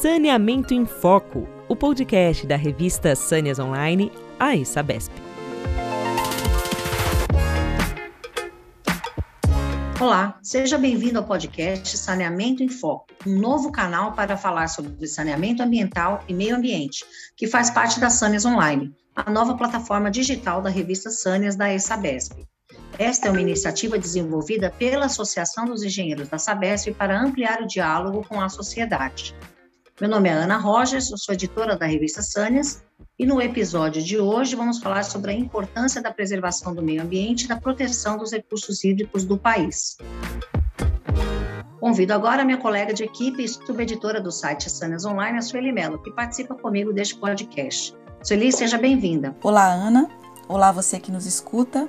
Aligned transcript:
Saneamento 0.00 0.72
em 0.72 0.86
Foco, 0.86 1.46
o 1.68 1.76
podcast 1.76 2.46
da 2.46 2.56
revista 2.56 3.14
Sâneas 3.14 3.58
Online, 3.58 4.10
a 4.38 4.64
Sabesp. 4.64 5.12
Olá, 10.00 10.38
seja 10.42 10.78
bem-vindo 10.78 11.18
ao 11.18 11.26
podcast 11.26 11.98
Saneamento 11.98 12.62
em 12.62 12.68
Foco, 12.70 13.08
um 13.26 13.38
novo 13.38 13.70
canal 13.70 14.14
para 14.14 14.38
falar 14.38 14.68
sobre 14.68 15.06
saneamento 15.06 15.62
ambiental 15.62 16.24
e 16.26 16.32
meio 16.32 16.56
ambiente, 16.56 17.04
que 17.36 17.46
faz 17.46 17.68
parte 17.68 18.00
da 18.00 18.08
Sâneas 18.08 18.46
Online, 18.46 18.96
a 19.14 19.30
nova 19.30 19.54
plataforma 19.54 20.10
digital 20.10 20.62
da 20.62 20.70
revista 20.70 21.10
Sâneas 21.10 21.56
da 21.56 21.78
Sabesp. 21.78 22.42
Esta 22.98 23.28
é 23.28 23.30
uma 23.30 23.42
iniciativa 23.42 23.98
desenvolvida 23.98 24.70
pela 24.70 25.04
Associação 25.04 25.66
dos 25.66 25.82
Engenheiros 25.82 26.30
da 26.30 26.38
Sabesp 26.38 26.90
para 26.94 27.20
ampliar 27.20 27.60
o 27.60 27.66
diálogo 27.66 28.24
com 28.26 28.40
a 28.40 28.48
sociedade. 28.48 29.34
Meu 30.00 30.08
nome 30.08 30.30
é 30.30 30.32
Ana 30.32 30.56
Rogers, 30.56 31.10
eu 31.10 31.18
sou 31.18 31.34
editora 31.34 31.76
da 31.76 31.84
revista 31.84 32.22
Sânias 32.22 32.82
e 33.18 33.26
no 33.26 33.38
episódio 33.38 34.02
de 34.02 34.18
hoje 34.18 34.56
vamos 34.56 34.78
falar 34.78 35.02
sobre 35.02 35.30
a 35.30 35.34
importância 35.34 36.00
da 36.00 36.10
preservação 36.10 36.74
do 36.74 36.82
meio 36.82 37.02
ambiente 37.02 37.44
e 37.44 37.48
da 37.48 37.60
proteção 37.60 38.16
dos 38.16 38.32
recursos 38.32 38.82
hídricos 38.82 39.26
do 39.26 39.36
país. 39.36 39.98
Convido 41.78 42.14
agora 42.14 42.40
a 42.40 42.44
minha 42.46 42.56
colega 42.56 42.94
de 42.94 43.04
equipe 43.04 43.44
e 43.44 43.48
subeditora 43.48 44.22
do 44.22 44.32
site 44.32 44.70
Sânias 44.70 45.04
Online, 45.04 45.36
a 45.36 45.42
Sueli 45.42 45.70
Mello, 45.70 45.98
que 46.02 46.10
participa 46.10 46.54
comigo 46.54 46.94
deste 46.94 47.16
podcast. 47.16 47.94
Sueli, 48.22 48.50
seja 48.52 48.78
bem-vinda. 48.78 49.36
Olá, 49.42 49.70
Ana. 49.70 50.08
Olá, 50.48 50.72
você 50.72 50.98
que 50.98 51.12
nos 51.12 51.26
escuta. 51.26 51.86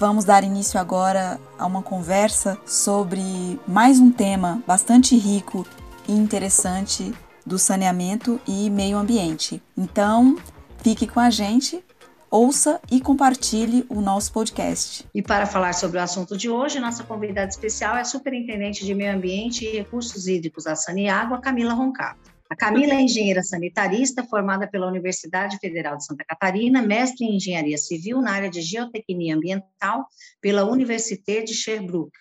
Vamos 0.00 0.24
dar 0.24 0.44
início 0.44 0.80
agora 0.80 1.38
a 1.58 1.66
uma 1.66 1.82
conversa 1.82 2.56
sobre 2.64 3.20
mais 3.68 4.00
um 4.00 4.10
tema 4.10 4.62
bastante 4.66 5.14
rico 5.14 5.66
e 6.08 6.12
interessante 6.12 7.12
do 7.44 7.58
saneamento 7.58 8.40
e 8.46 8.70
meio 8.70 8.96
ambiente. 8.96 9.62
Então, 9.76 10.36
fique 10.82 11.06
com 11.06 11.20
a 11.20 11.30
gente, 11.30 11.84
ouça 12.30 12.80
e 12.90 13.00
compartilhe 13.00 13.86
o 13.88 14.00
nosso 14.00 14.32
podcast. 14.32 15.06
E 15.14 15.22
para 15.22 15.46
falar 15.46 15.72
sobre 15.72 15.98
o 15.98 16.02
assunto 16.02 16.36
de 16.36 16.48
hoje, 16.48 16.80
nossa 16.80 17.04
convidada 17.04 17.48
especial 17.48 17.96
é 17.96 18.00
a 18.00 18.04
Superintendente 18.04 18.84
de 18.84 18.94
Meio 18.94 19.14
Ambiente 19.14 19.64
e 19.64 19.70
Recursos 19.70 20.26
Hídricos 20.26 20.64
da 20.64 20.74
Saneágua, 20.74 21.40
Camila 21.40 21.74
Roncato. 21.74 22.34
A 22.50 22.56
Camila 22.56 22.92
é 22.92 23.00
engenheira 23.00 23.42
sanitarista, 23.42 24.22
formada 24.22 24.68
pela 24.68 24.86
Universidade 24.86 25.58
Federal 25.58 25.96
de 25.96 26.04
Santa 26.04 26.24
Catarina, 26.24 26.82
mestre 26.82 27.24
em 27.24 27.36
engenharia 27.36 27.78
civil 27.78 28.20
na 28.20 28.32
área 28.32 28.50
de 28.50 28.60
geotecnia 28.60 29.34
ambiental 29.34 30.06
pela 30.40 30.64
Université 30.64 31.42
de 31.42 31.54
Sherbrooke, 31.54 32.18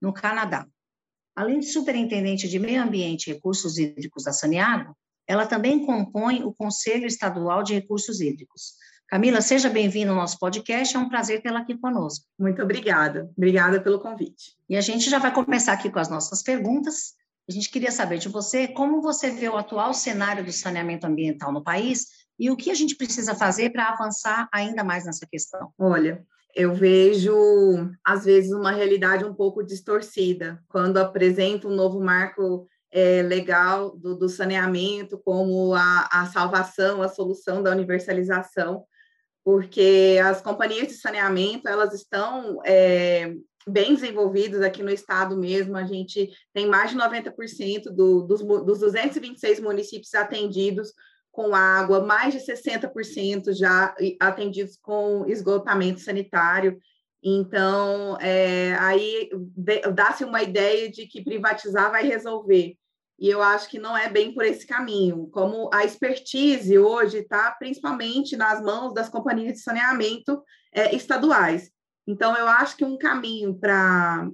no 0.00 0.12
Canadá. 0.12 0.66
Além 1.36 1.60
de 1.60 1.66
superintendente 1.66 2.48
de 2.48 2.58
Meio 2.58 2.82
Ambiente 2.82 3.28
e 3.28 3.34
Recursos 3.34 3.76
Hídricos 3.76 4.24
da 4.24 4.32
Saneago, 4.32 4.96
ela 5.28 5.44
também 5.44 5.84
compõe 5.84 6.42
o 6.42 6.50
Conselho 6.50 7.06
Estadual 7.06 7.62
de 7.62 7.74
Recursos 7.74 8.22
Hídricos. 8.22 8.72
Camila, 9.06 9.42
seja 9.42 9.68
bem-vinda 9.68 10.12
ao 10.12 10.16
nosso 10.16 10.38
podcast, 10.38 10.96
é 10.96 10.98
um 10.98 11.10
prazer 11.10 11.42
tê-la 11.42 11.60
aqui 11.60 11.76
conosco. 11.76 12.24
Muito 12.38 12.62
obrigada, 12.62 13.30
obrigada 13.36 13.78
pelo 13.82 14.00
convite. 14.00 14.56
E 14.66 14.76
a 14.76 14.80
gente 14.80 15.10
já 15.10 15.18
vai 15.18 15.30
começar 15.30 15.74
aqui 15.74 15.90
com 15.90 15.98
as 15.98 16.08
nossas 16.08 16.42
perguntas. 16.42 17.12
A 17.46 17.52
gente 17.52 17.70
queria 17.70 17.92
saber 17.92 18.16
de 18.16 18.30
você 18.30 18.66
como 18.66 19.02
você 19.02 19.30
vê 19.30 19.48
o 19.50 19.58
atual 19.58 19.92
cenário 19.92 20.42
do 20.42 20.50
saneamento 20.50 21.06
ambiental 21.06 21.52
no 21.52 21.62
país 21.62 22.06
e 22.38 22.50
o 22.50 22.56
que 22.56 22.70
a 22.70 22.74
gente 22.74 22.96
precisa 22.96 23.34
fazer 23.34 23.70
para 23.70 23.90
avançar 23.90 24.48
ainda 24.50 24.82
mais 24.82 25.04
nessa 25.04 25.26
questão. 25.26 25.70
Olha, 25.78 26.24
eu 26.56 26.72
vejo, 26.72 27.34
às 28.02 28.24
vezes, 28.24 28.50
uma 28.50 28.70
realidade 28.70 29.26
um 29.26 29.34
pouco 29.34 29.62
distorcida. 29.62 30.58
Quando 30.68 30.96
apresento 30.96 31.68
um 31.68 31.74
novo 31.74 32.00
marco 32.00 32.66
é, 32.90 33.20
legal 33.20 33.94
do, 33.94 34.16
do, 34.16 34.26
saneamento 34.26 35.20
como 35.22 35.74
a, 35.74 36.08
a 36.10 36.26
salvação, 36.26 37.02
a 37.02 37.08
solução 37.08 37.62
da 37.62 37.70
universalização, 37.72 38.86
porque 39.44 40.18
as 40.24 40.40
companhias 40.40 40.88
de 40.88 40.94
saneamento, 40.94 41.68
elas 41.68 41.92
estão 41.92 42.58
é, 42.64 43.34
bem 43.68 43.94
desenvolvidas 43.94 44.62
aqui 44.62 44.82
no 44.82 44.90
estado 44.90 45.36
mesmo, 45.36 45.76
a 45.76 45.84
gente 45.84 46.30
tem 46.54 46.66
mais 46.66 46.90
de 46.90 46.96
90% 46.96 47.90
do, 47.94 48.22
dos, 48.22 48.42
dos 48.42 48.78
226 48.78 49.60
municípios 49.60 50.14
atendidos 50.14 50.90
com 51.36 51.54
água, 51.54 52.00
mais 52.00 52.32
de 52.32 52.40
60% 52.40 53.52
já 53.52 53.94
atendidos 54.18 54.78
com 54.78 55.26
esgotamento 55.28 56.00
sanitário. 56.00 56.78
Então, 57.22 58.16
é, 58.22 58.74
aí 58.80 59.28
dá-se 59.92 60.24
uma 60.24 60.42
ideia 60.42 60.90
de 60.90 61.06
que 61.06 61.22
privatizar 61.22 61.90
vai 61.90 62.06
resolver. 62.06 62.74
E 63.18 63.28
eu 63.28 63.42
acho 63.42 63.68
que 63.68 63.78
não 63.78 63.94
é 63.94 64.08
bem 64.08 64.32
por 64.32 64.46
esse 64.46 64.66
caminho. 64.66 65.26
Como 65.26 65.68
a 65.74 65.84
expertise 65.84 66.78
hoje 66.78 67.18
está 67.18 67.50
principalmente 67.50 68.34
nas 68.34 68.62
mãos 68.62 68.94
das 68.94 69.10
companhias 69.10 69.54
de 69.54 69.60
saneamento 69.60 70.42
é, 70.72 70.96
estaduais. 70.96 71.70
Então, 72.06 72.34
eu 72.34 72.48
acho 72.48 72.78
que 72.78 72.84
um 72.84 72.96
caminho 72.96 73.54
para 73.58 74.30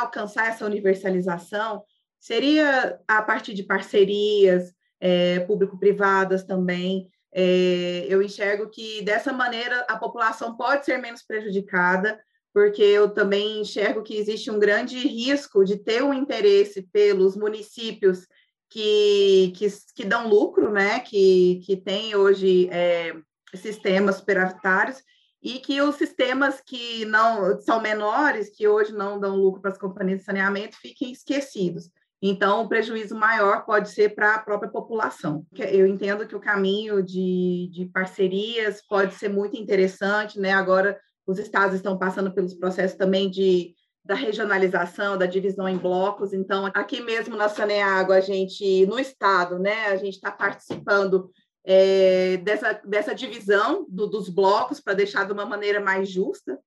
alcançar 0.00 0.48
essa 0.48 0.64
universalização 0.64 1.82
seria 2.18 2.98
a 3.06 3.20
partir 3.20 3.52
de 3.52 3.64
parcerias, 3.64 4.72
é, 5.00 5.40
público-privadas 5.40 6.44
também. 6.44 7.08
É, 7.32 8.06
eu 8.08 8.22
enxergo 8.22 8.68
que 8.70 9.02
dessa 9.02 9.32
maneira 9.32 9.80
a 9.88 9.96
população 9.96 10.56
pode 10.56 10.84
ser 10.84 10.98
menos 10.98 11.22
prejudicada, 11.22 12.18
porque 12.52 12.82
eu 12.82 13.10
também 13.10 13.60
enxergo 13.60 14.02
que 14.02 14.16
existe 14.16 14.50
um 14.50 14.58
grande 14.58 14.96
risco 14.98 15.64
de 15.64 15.76
ter 15.76 16.02
um 16.02 16.14
interesse 16.14 16.82
pelos 16.92 17.36
municípios 17.36 18.26
que, 18.70 19.52
que, 19.56 19.66
que 19.94 20.04
dão 20.04 20.28
lucro, 20.28 20.70
né, 20.70 21.00
que, 21.00 21.60
que 21.64 21.76
têm 21.76 22.14
hoje 22.14 22.68
é, 22.70 23.14
sistemas 23.54 24.16
superavitários, 24.16 25.02
e 25.42 25.60
que 25.60 25.80
os 25.80 25.94
sistemas 25.94 26.60
que 26.60 27.04
não 27.04 27.60
são 27.60 27.80
menores, 27.80 28.50
que 28.50 28.66
hoje 28.66 28.92
não 28.92 29.20
dão 29.20 29.36
lucro 29.36 29.60
para 29.60 29.70
as 29.70 29.78
companhias 29.78 30.20
de 30.20 30.24
saneamento, 30.24 30.76
fiquem 30.76 31.12
esquecidos. 31.12 31.88
Então, 32.20 32.62
o 32.62 32.68
prejuízo 32.68 33.14
maior 33.14 33.64
pode 33.64 33.90
ser 33.90 34.14
para 34.14 34.34
a 34.34 34.38
própria 34.38 34.70
população. 34.70 35.46
Eu 35.54 35.86
entendo 35.86 36.26
que 36.26 36.34
o 36.34 36.40
caminho 36.40 37.02
de, 37.02 37.68
de 37.72 37.86
parcerias 37.86 38.82
pode 38.88 39.14
ser 39.14 39.28
muito 39.28 39.56
interessante, 39.56 40.38
né? 40.38 40.52
Agora, 40.52 40.98
os 41.26 41.38
estados 41.38 41.76
estão 41.76 41.96
passando 41.96 42.32
pelos 42.32 42.54
processos 42.54 42.96
também 42.96 43.30
de 43.30 43.74
da 44.04 44.14
regionalização, 44.14 45.18
da 45.18 45.26
divisão 45.26 45.68
em 45.68 45.76
blocos. 45.76 46.32
Então, 46.32 46.64
aqui 46.72 47.02
mesmo 47.02 47.36
na 47.36 47.46
Saneago, 47.46 48.10
a 48.10 48.20
gente, 48.20 48.86
no 48.86 48.98
estado, 48.98 49.58
né, 49.58 49.88
a 49.88 49.96
gente 49.96 50.14
está 50.14 50.30
participando 50.30 51.30
é, 51.62 52.38
dessa, 52.38 52.72
dessa 52.86 53.14
divisão 53.14 53.84
do, 53.86 54.06
dos 54.06 54.30
blocos 54.30 54.80
para 54.80 54.94
deixar 54.94 55.26
de 55.26 55.32
uma 55.34 55.44
maneira 55.44 55.78
mais 55.78 56.08
justa 56.08 56.58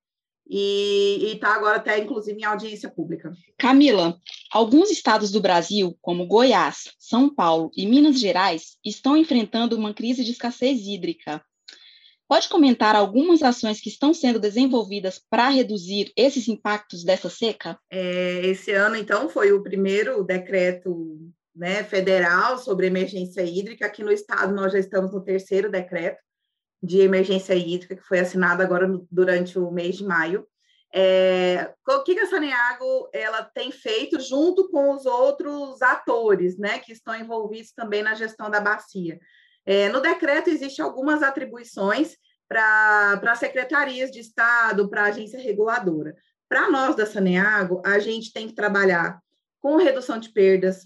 e 0.47 1.34
está 1.34 1.56
agora 1.56 1.78
até, 1.78 2.00
inclusive, 2.00 2.40
em 2.40 2.44
audiência 2.44 2.90
pública. 2.90 3.31
Camila, 3.57 4.18
alguns 4.52 4.91
estados 4.91 5.31
do 5.31 5.40
Brasil, 5.40 5.97
como 6.02 6.28
Goiás, 6.28 6.91
São 7.00 7.34
Paulo 7.34 7.72
e 7.75 7.85
Minas 7.85 8.19
Gerais, 8.19 8.78
estão 8.84 9.16
enfrentando 9.16 9.78
uma 9.78 9.94
crise 9.94 10.24
de 10.24 10.31
escassez 10.31 10.81
hídrica. 10.85 11.41
Pode 12.28 12.47
comentar 12.47 12.96
algumas 12.96 13.44
ações 13.44 13.81
que 13.81 13.90
estão 13.90 14.13
sendo 14.13 14.40
desenvolvidas 14.40 15.19
para 15.29 15.50
reduzir 15.50 16.13
esses 16.16 16.47
impactos 16.47 17.03
dessa 17.03 17.29
seca? 17.29 17.78
É, 17.90 18.46
esse 18.46 18.72
ano, 18.72 18.96
então, 18.96 19.28
foi 19.28 19.52
o 19.52 19.62
primeiro 19.62 20.23
decreto 20.23 21.19
né, 21.53 21.84
federal 21.84 22.58
sobre 22.58 22.88
emergência 22.88 23.41
hídrica. 23.41 23.85
Aqui 23.85 24.02
no 24.02 24.12
estado, 24.12 24.53
nós 24.53 24.72
já 24.72 24.79
estamos 24.79 25.12
no 25.12 25.22
terceiro 25.22 25.69
decreto 25.69 26.22
de 26.81 27.00
emergência 27.00 27.53
hídrica, 27.53 27.96
que 27.96 28.03
foi 28.03 28.19
assinado 28.19 28.64
agora 28.64 28.88
no, 28.88 29.08
durante 29.12 29.59
o 29.59 29.72
mês 29.72 29.97
de 29.97 30.06
maio. 30.06 30.47
É, 30.94 31.74
o 31.88 32.03
que 32.03 32.19
a 32.19 32.28
Saneago 32.28 33.09
ela 33.14 33.44
tem 33.44 33.72
feito 33.72 34.19
junto 34.19 34.69
com 34.69 34.94
os 34.94 35.06
outros 35.06 35.82
atores 35.82 36.58
né, 36.58 36.79
que 36.79 36.91
estão 36.91 37.16
envolvidos 37.16 37.72
também 37.72 38.03
na 38.03 38.14
gestão 38.14 38.50
da 38.50 38.59
bacia? 38.59 39.20
É, 39.66 39.90
no 39.90 40.02
decreto 40.02 40.50
existem 40.50 40.84
algumas 40.84 41.23
atribuições 41.23 42.17
para 42.47 43.35
secretarias 43.35 44.11
de 44.11 44.20
Estado, 44.20 44.90
para 44.90 45.06
agência 45.06 45.40
reguladora. 45.40 46.14
Para 46.50 46.70
nós 46.70 46.96
da 46.97 47.06
Saneago, 47.06 47.82
a 47.85 47.97
gente 48.00 48.34
tem 48.34 48.47
que 48.47 48.53
trabalhar 48.53 49.22
com 49.61 49.78
redução 49.78 50.20
de 50.20 50.29
perdas, 50.29 50.84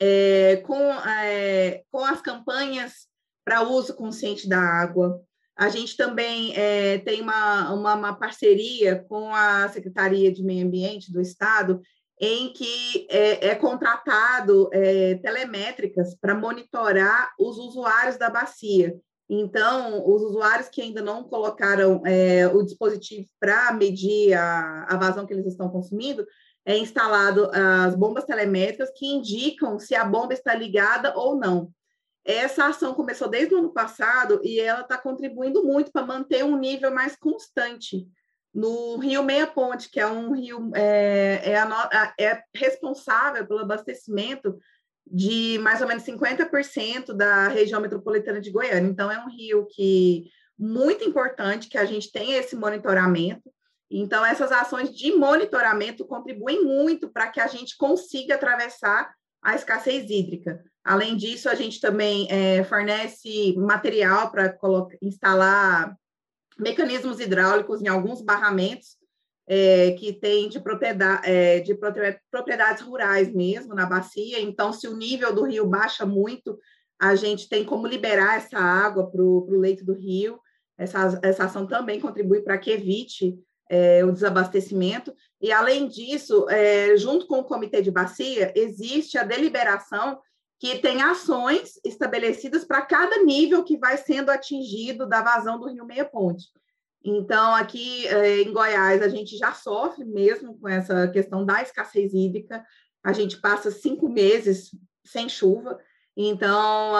é, 0.00 0.56
com, 0.66 0.80
é, 1.08 1.84
com 1.92 2.04
as 2.04 2.20
campanhas 2.20 3.06
para 3.44 3.62
uso 3.62 3.94
consciente 3.94 4.48
da 4.48 4.58
água, 4.58 5.22
a 5.56 5.68
gente 5.68 5.96
também 5.96 6.52
é, 6.56 6.98
tem 6.98 7.20
uma, 7.20 7.72
uma, 7.72 7.94
uma, 7.94 8.14
parceria 8.14 9.04
com 9.08 9.32
a 9.34 9.68
Secretaria 9.68 10.32
de 10.32 10.42
Meio 10.42 10.66
Ambiente 10.66 11.12
do 11.12 11.20
Estado, 11.20 11.80
em 12.20 12.52
que 12.52 13.06
é, 13.08 13.48
é 13.48 13.54
contratado 13.54 14.68
é, 14.72 15.14
telemétricas 15.16 16.16
para 16.20 16.34
monitorar 16.34 17.32
os 17.38 17.56
usuários 17.58 18.16
da 18.16 18.30
bacia. 18.30 18.96
Então, 19.28 20.06
os 20.06 20.22
usuários 20.22 20.68
que 20.68 20.82
ainda 20.82 21.00
não 21.00 21.24
colocaram 21.24 22.02
é, 22.04 22.46
o 22.48 22.62
dispositivo 22.62 23.28
para 23.40 23.72
medir 23.72 24.34
a, 24.34 24.86
a 24.88 24.96
vazão 24.96 25.26
que 25.26 25.32
eles 25.32 25.46
estão 25.46 25.68
consumindo, 25.68 26.26
é 26.66 26.76
instalado 26.76 27.50
as 27.52 27.94
bombas 27.94 28.24
telemétricas 28.24 28.90
que 28.96 29.06
indicam 29.06 29.78
se 29.78 29.94
a 29.94 30.04
bomba 30.04 30.32
está 30.32 30.54
ligada 30.54 31.14
ou 31.16 31.36
não. 31.36 31.70
Essa 32.24 32.66
ação 32.66 32.94
começou 32.94 33.28
desde 33.28 33.54
o 33.54 33.58
ano 33.58 33.72
passado 33.72 34.40
e 34.42 34.58
ela 34.58 34.80
está 34.80 34.96
contribuindo 34.96 35.62
muito 35.62 35.92
para 35.92 36.06
manter 36.06 36.42
um 36.44 36.56
nível 36.56 36.90
mais 36.90 37.14
constante 37.16 38.08
no 38.54 38.96
Rio 38.96 39.22
Meia 39.22 39.46
Ponte, 39.46 39.90
que 39.90 39.98
é 39.98 40.06
um 40.06 40.32
rio 40.32 40.70
é, 40.74 41.40
é, 41.44 41.58
a, 41.58 42.14
é 42.18 42.42
responsável 42.54 43.46
pelo 43.46 43.60
abastecimento 43.60 44.56
de 45.06 45.58
mais 45.58 45.82
ou 45.82 45.88
menos 45.88 46.04
50% 46.04 47.12
da 47.12 47.48
região 47.48 47.80
metropolitana 47.80 48.40
de 48.40 48.50
Goiânia. 48.50 48.88
Então, 48.88 49.10
é 49.10 49.18
um 49.18 49.28
rio 49.28 49.66
que 49.66 50.30
muito 50.58 51.04
importante 51.04 51.68
que 51.68 51.76
a 51.76 51.84
gente 51.84 52.10
tenha 52.10 52.38
esse 52.38 52.56
monitoramento. 52.56 53.52
Então, 53.90 54.24
essas 54.24 54.50
ações 54.50 54.94
de 54.94 55.12
monitoramento 55.12 56.06
contribuem 56.06 56.64
muito 56.64 57.10
para 57.10 57.28
que 57.28 57.40
a 57.40 57.48
gente 57.48 57.76
consiga 57.76 58.36
atravessar 58.36 59.12
a 59.42 59.54
escassez 59.54 60.08
hídrica. 60.08 60.64
Além 60.84 61.16
disso, 61.16 61.48
a 61.48 61.54
gente 61.54 61.80
também 61.80 62.28
é, 62.30 62.62
fornece 62.64 63.56
material 63.56 64.30
para 64.30 64.54
instalar 65.00 65.96
mecanismos 66.58 67.18
hidráulicos 67.20 67.80
em 67.80 67.88
alguns 67.88 68.20
barramentos 68.20 68.96
é, 69.46 69.92
que 69.92 70.12
tem 70.12 70.48
de, 70.48 70.60
propriedade, 70.60 71.28
é, 71.28 71.60
de 71.60 71.74
propriedades 72.30 72.82
rurais 72.82 73.32
mesmo 73.32 73.74
na 73.74 73.86
bacia. 73.86 74.40
Então, 74.40 74.72
se 74.72 74.86
o 74.86 74.96
nível 74.96 75.34
do 75.34 75.44
rio 75.44 75.66
baixa 75.66 76.04
muito, 76.04 76.58
a 77.00 77.14
gente 77.14 77.48
tem 77.48 77.64
como 77.64 77.86
liberar 77.86 78.36
essa 78.36 78.58
água 78.58 79.10
para 79.10 79.22
o 79.22 79.58
leito 79.58 79.84
do 79.84 79.94
rio. 79.94 80.38
Essa, 80.76 81.18
essa 81.22 81.44
ação 81.44 81.66
também 81.66 82.00
contribui 82.00 82.42
para 82.42 82.58
que 82.58 82.70
evite 82.70 83.38
é, 83.70 84.04
o 84.04 84.12
desabastecimento. 84.12 85.14
E, 85.40 85.52
além 85.52 85.88
disso, 85.88 86.46
é, 86.48 86.96
junto 86.96 87.26
com 87.26 87.38
o 87.38 87.44
Comitê 87.44 87.82
de 87.82 87.90
Bacia, 87.90 88.52
existe 88.54 89.18
a 89.18 89.24
deliberação 89.24 90.18
que 90.58 90.78
tem 90.78 91.02
ações 91.02 91.78
estabelecidas 91.84 92.64
para 92.64 92.82
cada 92.82 93.22
nível 93.22 93.64
que 93.64 93.76
vai 93.76 93.96
sendo 93.96 94.30
atingido 94.30 95.06
da 95.06 95.20
vazão 95.20 95.58
do 95.58 95.68
Rio 95.68 95.84
Meia 95.84 96.04
Ponte. 96.04 96.46
Então, 97.04 97.54
aqui 97.54 98.06
é, 98.06 98.40
em 98.40 98.52
Goiás, 98.52 99.02
a 99.02 99.08
gente 99.08 99.36
já 99.36 99.52
sofre 99.52 100.04
mesmo 100.04 100.58
com 100.58 100.68
essa 100.68 101.06
questão 101.08 101.44
da 101.44 101.60
escassez 101.60 102.14
hídrica. 102.14 102.64
A 103.02 103.12
gente 103.12 103.38
passa 103.40 103.70
cinco 103.70 104.08
meses 104.08 104.70
sem 105.04 105.28
chuva, 105.28 105.78
então 106.16 106.94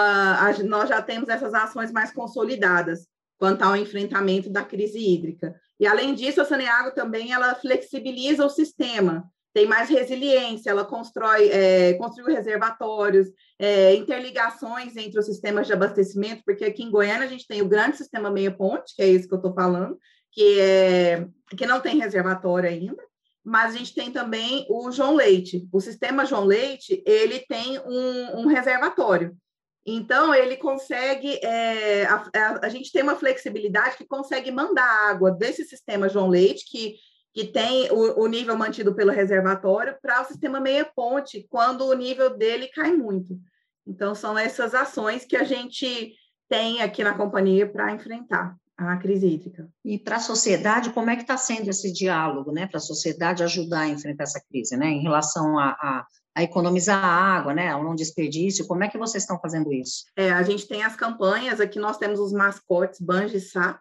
nós 0.66 0.90
já 0.90 1.00
temos 1.00 1.30
essas 1.30 1.54
ações 1.54 1.90
mais 1.90 2.12
consolidadas 2.12 3.08
quanto 3.38 3.62
ao 3.62 3.76
enfrentamento 3.76 4.50
da 4.50 4.62
crise 4.62 4.98
hídrica. 4.98 5.58
E, 5.80 5.86
além 5.86 6.14
disso, 6.14 6.40
a 6.40 6.44
Saneago 6.44 6.94
também 6.94 7.32
ela 7.32 7.54
flexibiliza 7.54 8.44
o 8.44 8.50
sistema, 8.50 9.24
tem 9.54 9.66
mais 9.66 9.88
resiliência, 9.88 10.68
ela 10.68 10.84
constrói, 10.84 11.48
é, 11.48 11.94
construiu 11.94 12.34
reservatórios, 12.34 13.28
é, 13.56 13.94
interligações 13.94 14.96
entre 14.96 15.18
os 15.18 15.26
sistemas 15.26 15.68
de 15.68 15.72
abastecimento, 15.72 16.42
porque 16.44 16.64
aqui 16.64 16.82
em 16.82 16.90
Goiânia 16.90 17.24
a 17.24 17.30
gente 17.30 17.46
tem 17.46 17.62
o 17.62 17.68
grande 17.68 17.96
sistema 17.96 18.32
meia 18.32 18.50
ponte, 18.50 18.92
que 18.96 19.00
é 19.00 19.08
esse 19.08 19.28
que 19.28 19.32
eu 19.32 19.38
estou 19.38 19.54
falando, 19.54 19.96
que, 20.32 20.60
é, 20.60 21.28
que 21.56 21.66
não 21.66 21.80
tem 21.80 21.96
reservatório 21.96 22.68
ainda, 22.68 23.00
mas 23.44 23.74
a 23.74 23.78
gente 23.78 23.94
tem 23.94 24.10
também 24.10 24.66
o 24.68 24.90
João 24.90 25.14
Leite. 25.14 25.68
O 25.72 25.80
sistema 25.80 26.26
João 26.26 26.44
Leite, 26.44 27.00
ele 27.06 27.38
tem 27.40 27.78
um, 27.78 28.40
um 28.40 28.46
reservatório. 28.46 29.36
Então, 29.86 30.34
ele 30.34 30.56
consegue, 30.56 31.38
é, 31.44 32.06
a, 32.06 32.24
a, 32.34 32.66
a, 32.66 32.68
gente 32.70 32.90
tem 32.90 33.02
uma 33.02 33.16
flexibilidade 33.16 33.98
que 33.98 34.06
consegue 34.06 34.50
mandar 34.50 35.10
água 35.10 35.30
desse 35.30 35.62
sistema 35.64 36.08
João 36.08 36.28
Leite, 36.28 36.64
que 36.68 36.96
que 37.34 37.44
tem 37.44 37.90
o, 37.90 38.20
o 38.22 38.26
nível 38.28 38.56
mantido 38.56 38.94
pelo 38.94 39.10
reservatório, 39.10 39.98
para 40.00 40.22
o 40.22 40.24
sistema 40.24 40.60
meia-ponte, 40.60 41.44
quando 41.50 41.84
o 41.84 41.92
nível 41.92 42.36
dele 42.36 42.68
cai 42.68 42.92
muito. 42.92 43.36
Então, 43.84 44.14
são 44.14 44.38
essas 44.38 44.72
ações 44.72 45.24
que 45.24 45.36
a 45.36 45.42
gente 45.42 46.14
tem 46.48 46.80
aqui 46.80 47.02
na 47.02 47.14
companhia 47.14 47.68
para 47.68 47.90
enfrentar 47.90 48.56
a 48.76 48.96
crise 48.96 49.26
hídrica. 49.26 49.68
E 49.84 49.98
para 49.98 50.16
a 50.16 50.20
sociedade, 50.20 50.90
como 50.90 51.10
é 51.10 51.16
que 51.16 51.22
está 51.22 51.36
sendo 51.36 51.68
esse 51.68 51.92
diálogo, 51.92 52.52
né? 52.52 52.68
Para 52.68 52.78
a 52.78 52.80
sociedade 52.80 53.42
ajudar 53.42 53.80
a 53.80 53.88
enfrentar 53.88 54.24
essa 54.24 54.40
crise, 54.48 54.76
né? 54.76 54.86
Em 54.86 55.02
relação 55.02 55.58
a, 55.58 55.70
a, 55.70 56.06
a, 56.36 56.42
economizar 56.42 57.04
água, 57.04 57.52
né? 57.52 57.68
Ao 57.70 57.82
não 57.82 57.96
desperdício, 57.96 58.66
como 58.66 58.84
é 58.84 58.88
que 58.88 58.98
vocês 58.98 59.24
estão 59.24 59.40
fazendo 59.40 59.72
isso? 59.72 60.04
É, 60.16 60.30
a 60.30 60.42
gente 60.44 60.68
tem 60.68 60.84
as 60.84 60.94
campanhas, 60.94 61.60
aqui 61.60 61.80
nós 61.80 61.98
temos 61.98 62.20
os 62.20 62.32
mascotes 62.32 63.00
Banji 63.00 63.40
Sato, 63.40 63.80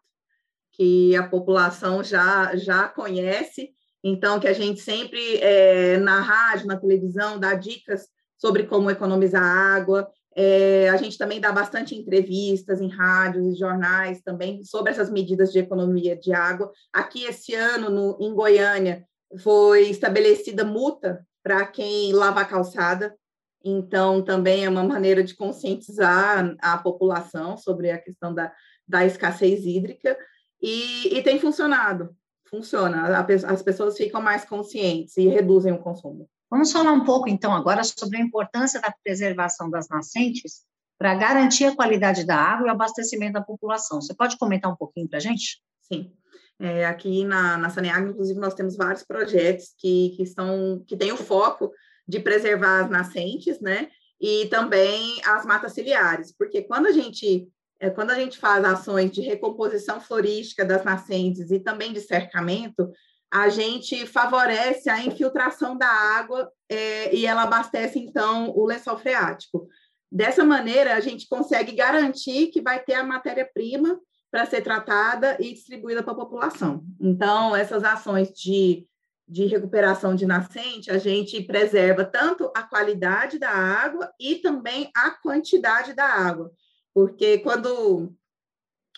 que 0.73 1.15
a 1.15 1.27
população 1.27 2.03
já, 2.03 2.55
já 2.55 2.87
conhece, 2.87 3.71
então 4.03 4.39
que 4.39 4.47
a 4.47 4.53
gente 4.53 4.81
sempre, 4.81 5.37
é, 5.37 5.97
na 5.97 6.19
rádio, 6.19 6.67
na 6.67 6.77
televisão, 6.77 7.39
dá 7.39 7.53
dicas 7.53 8.07
sobre 8.37 8.63
como 8.63 8.91
economizar 8.91 9.43
água, 9.43 10.09
é, 10.35 10.89
a 10.89 10.97
gente 10.97 11.17
também 11.17 11.39
dá 11.39 11.51
bastante 11.51 11.95
entrevistas 11.95 12.81
em 12.81 12.89
rádios 12.89 13.45
e 13.45 13.57
jornais 13.57 14.21
também 14.21 14.63
sobre 14.63 14.91
essas 14.91 15.11
medidas 15.11 15.51
de 15.51 15.59
economia 15.59 16.15
de 16.15 16.33
água. 16.33 16.71
Aqui, 16.91 17.23
esse 17.23 17.53
ano, 17.53 17.89
no, 17.89 18.17
em 18.19 18.33
Goiânia, 18.33 19.05
foi 19.39 19.89
estabelecida 19.89 20.65
multa 20.65 21.25
para 21.43 21.65
quem 21.67 22.11
lava 22.13 22.41
a 22.41 22.45
calçada, 22.45 23.15
então 23.63 24.21
também 24.23 24.65
é 24.65 24.69
uma 24.69 24.83
maneira 24.83 25.23
de 25.23 25.35
conscientizar 25.35 26.55
a 26.61 26.77
população 26.77 27.57
sobre 27.57 27.91
a 27.91 27.97
questão 27.97 28.33
da, 28.33 28.51
da 28.87 29.05
escassez 29.05 29.65
hídrica. 29.65 30.17
E, 30.63 31.17
e 31.17 31.21
tem 31.21 31.37
funcionado, 31.37 32.15
funciona, 32.49 33.25
as 33.47 33.61
pessoas 33.61 33.97
ficam 33.97 34.21
mais 34.21 34.45
conscientes 34.45 35.17
e 35.17 35.27
reduzem 35.27 35.73
o 35.73 35.79
consumo. 35.79 36.29
Vamos 36.49 36.71
falar 36.71 36.93
um 36.93 37.03
pouco, 37.03 37.27
então, 37.27 37.53
agora 37.53 37.83
sobre 37.83 38.17
a 38.17 38.21
importância 38.21 38.79
da 38.79 38.93
preservação 39.03 39.69
das 39.69 39.89
nascentes 39.89 40.61
para 40.97 41.15
garantir 41.15 41.65
a 41.65 41.75
qualidade 41.75 42.23
da 42.23 42.37
água 42.37 42.67
e 42.67 42.69
o 42.69 42.71
abastecimento 42.71 43.33
da 43.33 43.41
população. 43.41 43.99
Você 44.01 44.13
pode 44.13 44.37
comentar 44.37 44.71
um 44.71 44.75
pouquinho 44.75 45.09
para 45.09 45.17
a 45.17 45.21
gente? 45.21 45.61
Sim. 45.81 46.13
É, 46.57 46.85
aqui 46.85 47.25
na, 47.25 47.57
na 47.57 47.69
Saneago, 47.69 48.11
inclusive, 48.11 48.39
nós 48.39 48.53
temos 48.53 48.77
vários 48.77 49.03
projetos 49.03 49.73
que, 49.77 50.13
que, 50.15 50.23
estão, 50.23 50.81
que 50.87 50.95
têm 50.95 51.11
o 51.11 51.17
foco 51.17 51.73
de 52.07 52.21
preservar 52.21 52.85
as 52.85 52.89
nascentes, 52.89 53.59
né? 53.59 53.89
E 54.21 54.45
também 54.45 55.19
as 55.25 55.45
matas 55.45 55.73
ciliares, 55.73 56.33
porque 56.37 56.61
quando 56.61 56.85
a 56.85 56.91
gente 56.93 57.49
é, 57.83 57.89
quando 57.89 58.11
a 58.11 58.15
gente 58.15 58.37
faz 58.37 58.63
ações 58.63 59.11
de 59.11 59.19
recomposição 59.19 59.99
florística 59.99 60.63
das 60.63 60.85
nascentes 60.85 61.51
e 61.51 61.59
também 61.59 61.91
de 61.91 61.99
cercamento, 61.99 62.89
a 63.29 63.49
gente 63.49 64.07
favorece 64.07 64.89
a 64.89 65.03
infiltração 65.03 65.77
da 65.77 65.89
água 65.89 66.49
é, 66.69 67.13
e 67.13 67.25
ela 67.25 67.43
abastece, 67.43 67.99
então, 67.99 68.51
o 68.55 68.65
lençol 68.65 68.97
freático. 68.97 69.67
Dessa 70.09 70.45
maneira, 70.45 70.93
a 70.93 71.01
gente 71.01 71.27
consegue 71.27 71.73
garantir 71.73 72.47
que 72.47 72.61
vai 72.61 72.79
ter 72.79 72.93
a 72.93 73.03
matéria-prima 73.03 73.99
para 74.31 74.45
ser 74.45 74.61
tratada 74.61 75.35
e 75.41 75.51
distribuída 75.51 76.01
para 76.01 76.13
a 76.13 76.17
população. 76.17 76.85
Então, 77.01 77.53
essas 77.53 77.83
ações 77.83 78.29
de, 78.29 78.87
de 79.27 79.45
recuperação 79.45 80.15
de 80.15 80.25
nascente, 80.25 80.89
a 80.89 80.97
gente 80.97 81.41
preserva 81.41 82.05
tanto 82.05 82.49
a 82.55 82.63
qualidade 82.63 83.37
da 83.37 83.49
água 83.49 84.09
e 84.17 84.35
também 84.35 84.89
a 84.95 85.11
quantidade 85.11 85.93
da 85.93 86.05
água 86.05 86.49
porque 86.93 87.39
quando, 87.39 88.13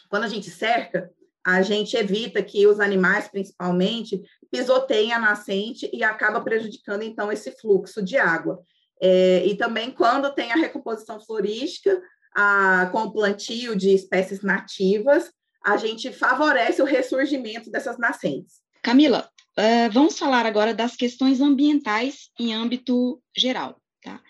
quando 0.10 0.24
a 0.24 0.28
gente 0.28 0.50
cerca, 0.50 1.12
a 1.46 1.62
gente 1.62 1.96
evita 1.96 2.42
que 2.42 2.66
os 2.66 2.80
animais, 2.80 3.28
principalmente, 3.28 4.22
pisoteiem 4.52 5.14
a 5.14 5.20
nascente 5.20 5.90
e 5.94 6.04
acaba 6.04 6.42
prejudicando, 6.42 7.04
então, 7.04 7.32
esse 7.32 7.52
fluxo 7.52 8.04
de 8.04 8.18
água. 8.18 8.60
É, 9.02 9.46
e 9.46 9.56
também 9.56 9.92
quando 9.92 10.34
tem 10.34 10.52
a 10.52 10.56
recomposição 10.56 11.20
florística, 11.20 12.02
a, 12.36 12.90
com 12.92 13.04
o 13.04 13.12
plantio 13.12 13.76
de 13.76 13.94
espécies 13.94 14.42
nativas, 14.42 15.32
a 15.64 15.78
gente 15.78 16.12
favorece 16.12 16.82
o 16.82 16.86
ressurgimento 16.86 17.72
dessas 17.72 17.98
nascentes. 17.98 18.62
Camila, 18.84 19.30
uh, 19.58 19.92
vamos 19.92 20.18
falar 20.18 20.46
agora 20.46 20.74
das 20.74 20.96
questões 20.96 21.42
ambientais 21.42 22.30
em 22.40 22.54
âmbito 22.54 23.22
geral. 23.36 23.82
Tá? 24.04 24.22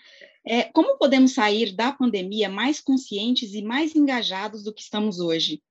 É, 0.47 0.63
como 0.65 0.97
podemos 0.97 1.33
sair 1.33 1.75
da 1.75 1.91
pandemia 1.91 2.47
mais 2.47 2.79
conscientes 2.79 3.53
e 3.53 3.61
mais 3.61 3.95
engajados 3.95 4.63
do 4.63 4.73
que 4.73 4.81
estamos 4.81 5.19
hoje? 5.19 5.61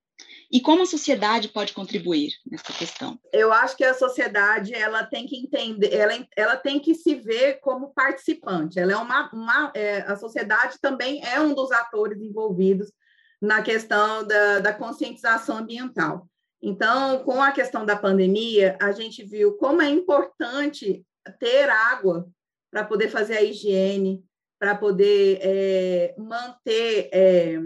E 0.51 0.61
como 0.61 0.83
a 0.83 0.87
sociedade 0.87 1.49
pode 1.49 1.73
contribuir 1.73 2.33
nessa 2.49 2.73
questão? 2.73 3.19
Eu 3.33 3.53
acho 3.53 3.77
que 3.77 3.85
a 3.85 3.95
sociedade 3.95 4.73
ela 4.75 5.05
tem 5.05 5.27
que 5.27 5.37
entender, 5.37 5.93
ela, 5.93 6.13
ela 6.37 6.57
tem 6.57 6.79
que 6.79 6.95
se 6.95 7.15
ver 7.15 7.61
como 7.61 7.93
participante. 7.93 8.79
Ela 8.79 8.93
é 8.93 8.97
uma, 8.97 9.31
uma 9.33 9.73
é, 9.75 9.99
a 10.03 10.17
sociedade 10.17 10.79
também 10.81 11.25
é 11.25 11.41
um 11.41 11.55
dos 11.55 11.73
atores 11.73 12.21
envolvidos 12.21 12.93
na 13.41 13.63
questão 13.63 14.27
da, 14.27 14.61
da 14.61 14.73
conscientização 14.73 15.59
ambiental. 15.59 16.29
Então, 16.63 17.23
com 17.25 17.43
a 17.43 17.53
questão 17.53 17.85
da 17.85 17.97
pandemia, 17.97 18.79
a 18.81 18.93
gente 18.93 19.25
viu 19.25 19.55
como 19.57 19.83
é 19.83 19.89
importante 19.89 21.05
ter 21.39 21.69
água 21.69 22.27
para 22.71 22.85
poder 22.85 23.09
fazer 23.09 23.37
a 23.37 23.43
higiene, 23.43 24.25
para 24.59 24.75
poder 24.75 25.39
é, 25.43 26.15
manter 26.19 27.09
é, 27.13 27.61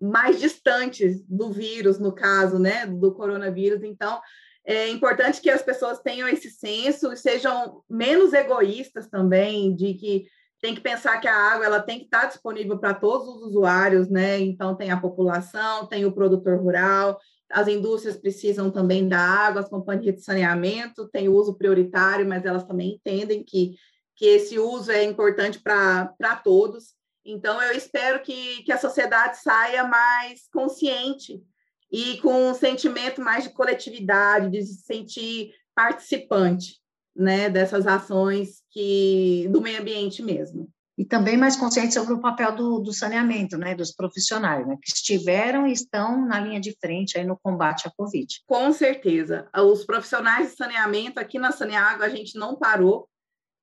mais 0.00 0.40
distantes 0.40 1.22
do 1.28 1.50
vírus, 1.50 1.98
no 1.98 2.12
caso, 2.12 2.58
né, 2.58 2.86
do 2.86 3.14
coronavírus. 3.14 3.82
Então, 3.82 4.20
é 4.64 4.88
importante 4.88 5.40
que 5.40 5.50
as 5.50 5.62
pessoas 5.62 6.00
tenham 6.00 6.28
esse 6.28 6.50
senso 6.50 7.12
e 7.12 7.16
sejam 7.16 7.82
menos 7.88 8.32
egoístas 8.32 9.08
também, 9.08 9.74
de 9.74 9.94
que 9.94 10.26
tem 10.60 10.74
que 10.74 10.80
pensar 10.80 11.20
que 11.20 11.26
a 11.26 11.34
água 11.34 11.66
ela 11.66 11.80
tem 11.80 11.98
que 11.98 12.04
estar 12.04 12.26
disponível 12.26 12.78
para 12.78 12.94
todos 12.94 13.26
os 13.26 13.42
usuários, 13.48 14.08
né? 14.08 14.38
Então 14.38 14.76
tem 14.76 14.92
a 14.92 15.00
população, 15.00 15.88
tem 15.88 16.04
o 16.04 16.12
produtor 16.12 16.60
rural, 16.60 17.18
as 17.50 17.66
indústrias 17.66 18.16
precisam 18.16 18.70
também 18.70 19.08
da 19.08 19.18
água, 19.18 19.60
as 19.60 19.68
companhias 19.68 20.14
de 20.14 20.22
saneamento 20.22 21.08
têm 21.08 21.28
uso 21.28 21.58
prioritário, 21.58 22.26
mas 22.26 22.44
elas 22.44 22.64
também 22.64 22.94
entendem 22.94 23.44
que, 23.44 23.74
que 24.16 24.26
esse 24.26 24.58
uso 24.58 24.90
é 24.90 25.04
importante 25.04 25.60
para 25.60 26.36
todos. 26.42 26.94
Então, 27.24 27.62
eu 27.62 27.76
espero 27.76 28.22
que, 28.22 28.62
que 28.64 28.72
a 28.72 28.78
sociedade 28.78 29.38
saia 29.38 29.84
mais 29.84 30.48
consciente 30.52 31.42
e 31.90 32.18
com 32.18 32.50
um 32.50 32.54
sentimento 32.54 33.20
mais 33.20 33.44
de 33.44 33.50
coletividade, 33.50 34.50
de 34.50 34.62
se 34.62 34.82
sentir 34.82 35.52
participante 35.74 36.80
né, 37.14 37.48
dessas 37.48 37.86
ações 37.86 38.62
que 38.70 39.46
do 39.50 39.60
meio 39.60 39.80
ambiente 39.80 40.22
mesmo. 40.22 40.68
E 40.96 41.04
também 41.04 41.36
mais 41.36 41.56
consciente 41.56 41.94
sobre 41.94 42.12
o 42.12 42.20
papel 42.20 42.54
do, 42.54 42.78
do 42.78 42.92
saneamento, 42.92 43.56
né, 43.56 43.74
dos 43.74 43.92
profissionais, 43.92 44.66
né, 44.66 44.76
que 44.82 44.90
estiveram 44.90 45.66
e 45.66 45.72
estão 45.72 46.26
na 46.26 46.38
linha 46.38 46.60
de 46.60 46.76
frente 46.78 47.18
aí 47.18 47.24
no 47.24 47.38
combate 47.42 47.88
à 47.88 47.90
Covid. 47.96 48.26
Com 48.46 48.72
certeza. 48.72 49.48
Os 49.56 49.84
profissionais 49.84 50.50
de 50.50 50.56
saneamento, 50.56 51.18
aqui 51.18 51.38
na 51.38 51.50
Saneago, 51.50 52.02
a 52.02 52.08
gente 52.08 52.38
não 52.38 52.56
parou 52.56 53.08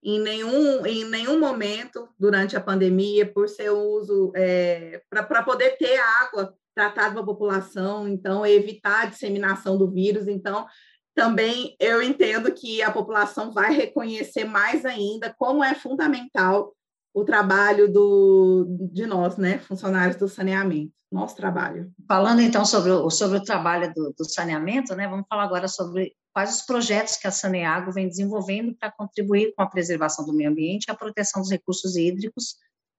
em 0.04 0.20
nenhum, 0.20 0.86
em 0.86 1.04
nenhum 1.06 1.40
momento 1.40 2.08
durante 2.18 2.56
a 2.56 2.62
pandemia 2.62 3.32
por 3.32 3.50
seu 3.50 3.78
uso, 3.78 4.32
é, 4.36 5.02
para 5.10 5.44
poder 5.44 5.78
ter 5.78 5.98
água 6.00 6.54
tratada 6.74 7.12
para 7.12 7.22
a 7.22 7.26
população, 7.26 8.08
então 8.08 8.46
evitar 8.46 9.04
a 9.04 9.06
disseminação 9.08 9.78
do 9.78 9.92
vírus. 9.92 10.28
Então, 10.28 10.66
também 11.14 11.76
eu 11.80 12.02
entendo 12.02 12.52
que 12.54 12.82
a 12.82 12.92
população 12.92 13.52
vai 13.52 13.74
reconhecer 13.74 14.46
mais 14.46 14.86
ainda 14.86 15.36
como 15.38 15.64
é 15.64 15.76
fundamental 15.76 16.74
o 17.14 17.26
trabalho 17.26 17.92
do, 17.92 18.66
de 18.92 19.06
nós, 19.06 19.36
né, 19.36 19.60
funcionários 19.60 20.16
do 20.16 20.30
saneamento, 20.30 20.94
nosso 21.12 21.36
trabalho. 21.36 21.92
Falando 22.08 22.40
então 22.40 22.64
sobre 22.64 22.92
o, 22.92 23.10
sobre 23.10 23.40
o 23.40 23.44
trabalho 23.44 23.92
do, 23.94 24.14
do 24.18 24.24
saneamento, 24.24 24.96
né, 24.96 25.08
vamos 25.08 25.26
falar 25.28 25.44
agora 25.44 25.68
sobre 25.68 26.14
quais 26.40 26.56
os 26.56 26.62
projetos 26.62 27.18
que 27.18 27.28
a 27.28 27.32
Saneago 27.32 27.92
vem 27.92 28.08
desenvolvendo 28.08 28.74
para 28.74 28.90
contribuir 28.90 29.54
com 29.54 29.62
a 29.62 29.68
preservação 29.68 30.26
do 30.26 30.32
meio 30.32 30.50
ambiente 30.50 30.86
e 30.86 30.92
a 30.92 30.96
proteção 30.96 31.42
dos 31.42 31.52
recursos 31.52 31.98
hídricos. 31.98 32.56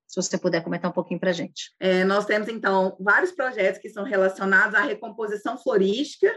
Se 0.06 0.20
você 0.20 0.36
puder 0.36 0.62
comentar 0.62 0.90
um 0.90 0.94
pouquinho 0.94 1.18
para 1.18 1.30
a 1.30 1.32
gente. 1.32 1.72
É, 1.80 2.04
nós 2.04 2.26
temos, 2.26 2.48
então, 2.48 2.98
vários 3.00 3.32
projetos 3.32 3.80
que 3.80 3.88
são 3.88 4.04
relacionados 4.04 4.74
à 4.74 4.82
recomposição 4.82 5.56
florística 5.56 6.30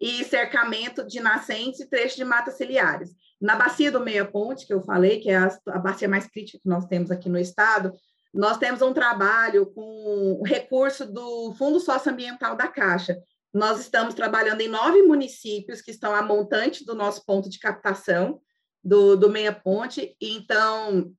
e 0.00 0.24
cercamento 0.24 1.06
de 1.06 1.20
nascentes 1.20 1.78
e 1.78 1.88
trechos 1.88 2.16
de 2.16 2.24
matas 2.24 2.54
ciliares. 2.54 3.10
Na 3.40 3.54
bacia 3.54 3.92
do 3.92 4.00
Meia 4.00 4.24
Ponte, 4.24 4.66
que 4.66 4.74
eu 4.74 4.82
falei, 4.82 5.20
que 5.20 5.30
é 5.30 5.36
a, 5.36 5.56
a 5.68 5.78
bacia 5.78 6.08
mais 6.08 6.26
crítica 6.26 6.58
que 6.60 6.68
nós 6.68 6.86
temos 6.86 7.12
aqui 7.12 7.28
no 7.28 7.38
estado, 7.38 7.92
nós 8.34 8.58
temos 8.58 8.82
um 8.82 8.92
trabalho 8.92 9.66
com 9.66 10.42
recurso 10.44 11.06
do 11.06 11.54
Fundo 11.54 11.78
Socioambiental 11.78 12.56
da 12.56 12.66
Caixa. 12.66 13.16
Nós 13.52 13.80
estamos 13.80 14.14
trabalhando 14.14 14.60
em 14.60 14.68
nove 14.68 15.02
municípios 15.02 15.80
que 15.80 15.90
estão 15.90 16.14
a 16.14 16.22
montante 16.22 16.84
do 16.84 16.94
nosso 16.94 17.24
ponto 17.24 17.48
de 17.48 17.58
captação 17.58 18.40
do, 18.84 19.16
do 19.16 19.28
Meia 19.28 19.52
Ponte. 19.52 20.16
Então, 20.20 21.12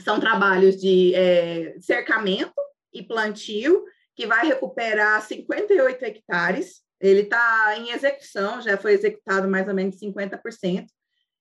são 0.00 0.20
trabalhos 0.20 0.76
de 0.76 1.14
é, 1.14 1.76
cercamento 1.80 2.54
e 2.92 3.02
plantio, 3.02 3.84
que 4.14 4.26
vai 4.26 4.46
recuperar 4.46 5.20
58 5.22 6.04
hectares 6.04 6.82
ele 7.00 7.20
está 7.20 7.76
em 7.78 7.90
execução, 7.90 8.60
já 8.60 8.76
foi 8.76 8.92
executado 8.92 9.48
mais 9.48 9.68
ou 9.68 9.74
menos 9.74 9.96
50%. 9.96 10.86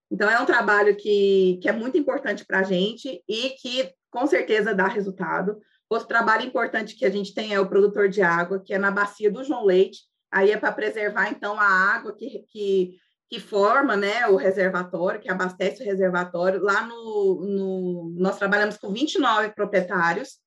Então, 0.10 0.30
é 0.30 0.40
um 0.40 0.46
trabalho 0.46 0.96
que, 0.96 1.60
que 1.62 1.68
é 1.68 1.72
muito 1.72 1.98
importante 1.98 2.46
para 2.46 2.60
a 2.60 2.64
gente 2.64 3.24
e 3.28 3.50
que, 3.62 3.92
com 4.10 4.26
certeza, 4.26 4.74
dá 4.74 4.88
resultado. 4.88 5.60
Outro 5.90 6.08
trabalho 6.08 6.46
importante 6.46 6.96
que 6.96 7.06
a 7.06 7.10
gente 7.10 7.34
tem 7.34 7.54
é 7.54 7.60
o 7.60 7.68
produtor 7.68 8.08
de 8.08 8.22
água, 8.22 8.62
que 8.64 8.74
é 8.74 8.78
na 8.78 8.92
bacia 8.92 9.32
do 9.32 9.44
João 9.44 9.66
Leite. 9.66 10.02
Aí 10.32 10.52
é 10.52 10.58
para 10.58 10.72
preservar, 10.72 11.30
então, 11.30 11.60
a 11.60 11.66
água 11.66 12.16
que, 12.16 12.46
que, 12.52 12.98
que 13.30 13.40
forma 13.40 13.96
né, 13.96 14.28
o 14.28 14.36
reservatório, 14.36 15.20
que 15.20 15.32
abastece 15.32 15.82
o 15.82 15.86
reservatório. 15.86 16.62
Lá 16.62 16.86
no, 16.86 17.46
no 17.46 18.16
nós 18.18 18.38
trabalhamos 18.38 18.78
com 18.78 18.92
29 18.92 19.50
proprietários 19.50 20.38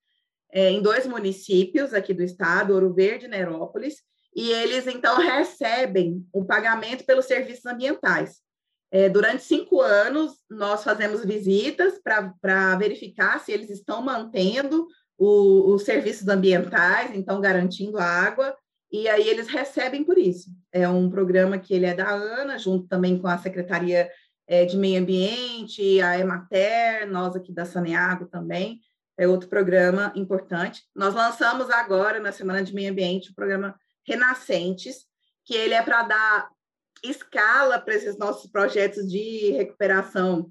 é, 0.52 0.70
em 0.70 0.82
dois 0.82 1.06
municípios 1.06 1.94
aqui 1.94 2.12
do 2.12 2.22
estado, 2.22 2.74
Ouro 2.74 2.92
Verde 2.92 3.26
e 3.26 3.28
Nerópolis 3.28 3.96
e 4.34 4.50
eles 4.50 4.86
então 4.86 5.18
recebem 5.18 6.26
o 6.32 6.44
pagamento 6.44 7.04
pelos 7.04 7.26
serviços 7.26 7.66
ambientais. 7.66 8.38
É, 8.92 9.08
durante 9.08 9.44
cinco 9.44 9.80
anos, 9.80 10.32
nós 10.48 10.82
fazemos 10.82 11.24
visitas 11.24 12.00
para 12.02 12.76
verificar 12.76 13.38
se 13.38 13.52
eles 13.52 13.70
estão 13.70 14.02
mantendo 14.02 14.86
o, 15.16 15.74
os 15.74 15.84
serviços 15.84 16.26
ambientais, 16.26 17.14
então 17.14 17.40
garantindo 17.40 17.98
a 17.98 18.04
água, 18.04 18.56
e 18.92 19.08
aí 19.08 19.28
eles 19.28 19.48
recebem 19.48 20.02
por 20.02 20.18
isso. 20.18 20.50
É 20.72 20.88
um 20.88 21.08
programa 21.08 21.58
que 21.58 21.72
ele 21.72 21.86
é 21.86 21.94
da 21.94 22.10
ANA, 22.10 22.58
junto 22.58 22.88
também 22.88 23.18
com 23.18 23.28
a 23.28 23.38
Secretaria 23.38 24.10
é, 24.46 24.64
de 24.64 24.76
Meio 24.76 25.00
Ambiente, 25.00 26.00
a 26.00 26.18
Emater, 26.18 27.08
nós 27.08 27.36
aqui 27.36 27.52
da 27.52 27.64
Saneago 27.64 28.26
também, 28.26 28.80
é 29.16 29.28
outro 29.28 29.48
programa 29.48 30.12
importante. 30.16 30.82
Nós 30.94 31.14
lançamos 31.14 31.70
agora, 31.70 32.18
na 32.18 32.32
Semana 32.32 32.62
de 32.62 32.74
Meio 32.74 32.90
Ambiente, 32.90 33.30
o 33.30 33.34
programa 33.34 33.78
renascentes, 34.04 35.04
que 35.44 35.54
ele 35.54 35.74
é 35.74 35.82
para 35.82 36.02
dar 36.02 36.50
escala 37.04 37.78
para 37.78 37.94
esses 37.94 38.18
nossos 38.18 38.50
projetos 38.50 39.08
de 39.08 39.52
recuperação 39.52 40.50